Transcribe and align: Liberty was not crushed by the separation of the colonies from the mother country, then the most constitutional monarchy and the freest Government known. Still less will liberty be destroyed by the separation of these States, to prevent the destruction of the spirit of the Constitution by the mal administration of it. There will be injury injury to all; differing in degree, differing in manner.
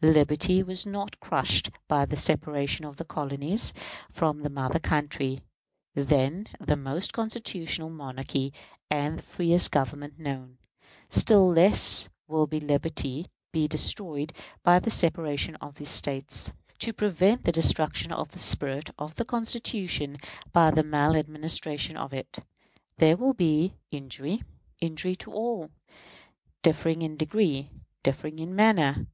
Liberty 0.00 0.62
was 0.62 0.86
not 0.86 1.20
crushed 1.20 1.68
by 1.86 2.06
the 2.06 2.16
separation 2.16 2.86
of 2.86 2.96
the 2.96 3.04
colonies 3.04 3.74
from 4.10 4.38
the 4.38 4.48
mother 4.48 4.78
country, 4.78 5.40
then 5.94 6.48
the 6.58 6.78
most 6.78 7.12
constitutional 7.12 7.90
monarchy 7.90 8.54
and 8.90 9.18
the 9.18 9.22
freest 9.22 9.70
Government 9.70 10.18
known. 10.18 10.56
Still 11.10 11.46
less 11.46 12.08
will 12.26 12.48
liberty 12.50 13.26
be 13.52 13.68
destroyed 13.68 14.32
by 14.62 14.78
the 14.78 14.90
separation 14.90 15.56
of 15.56 15.74
these 15.74 15.90
States, 15.90 16.54
to 16.78 16.94
prevent 16.94 17.44
the 17.44 17.52
destruction 17.52 18.12
of 18.12 18.30
the 18.30 18.38
spirit 18.38 18.88
of 18.98 19.16
the 19.16 19.26
Constitution 19.26 20.16
by 20.54 20.70
the 20.70 20.82
mal 20.82 21.14
administration 21.14 21.98
of 21.98 22.14
it. 22.14 22.38
There 22.96 23.18
will 23.18 23.34
be 23.34 23.74
injury 23.90 24.42
injury 24.80 25.16
to 25.16 25.32
all; 25.32 25.68
differing 26.62 27.02
in 27.02 27.18
degree, 27.18 27.68
differing 28.02 28.38
in 28.38 28.56
manner. 28.56 29.06